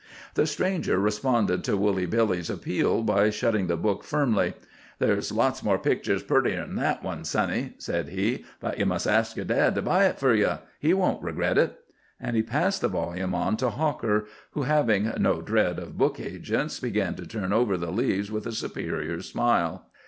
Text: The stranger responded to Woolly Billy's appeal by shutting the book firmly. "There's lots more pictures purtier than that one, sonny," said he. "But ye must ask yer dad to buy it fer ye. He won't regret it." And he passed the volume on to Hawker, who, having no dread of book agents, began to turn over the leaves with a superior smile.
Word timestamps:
The 0.33 0.47
stranger 0.47 0.97
responded 0.97 1.63
to 1.65 1.77
Woolly 1.77 2.07
Billy's 2.07 2.49
appeal 2.49 3.03
by 3.03 3.29
shutting 3.29 3.67
the 3.67 3.77
book 3.77 4.03
firmly. 4.03 4.55
"There's 4.97 5.31
lots 5.31 5.61
more 5.63 5.77
pictures 5.77 6.23
purtier 6.23 6.65
than 6.65 6.75
that 6.77 7.03
one, 7.03 7.23
sonny," 7.23 7.73
said 7.77 8.09
he. 8.09 8.43
"But 8.59 8.79
ye 8.79 8.83
must 8.83 9.05
ask 9.05 9.37
yer 9.37 9.43
dad 9.43 9.75
to 9.75 9.83
buy 9.83 10.07
it 10.07 10.17
fer 10.17 10.33
ye. 10.33 10.49
He 10.79 10.91
won't 10.95 11.21
regret 11.21 11.59
it." 11.59 11.79
And 12.19 12.35
he 12.35 12.41
passed 12.41 12.81
the 12.81 12.87
volume 12.87 13.35
on 13.35 13.57
to 13.57 13.69
Hawker, 13.69 14.25
who, 14.53 14.63
having 14.63 15.11
no 15.19 15.39
dread 15.43 15.77
of 15.77 15.99
book 15.99 16.19
agents, 16.19 16.79
began 16.79 17.13
to 17.13 17.27
turn 17.27 17.53
over 17.53 17.77
the 17.77 17.91
leaves 17.91 18.31
with 18.31 18.47
a 18.47 18.51
superior 18.51 19.21
smile. 19.21 19.85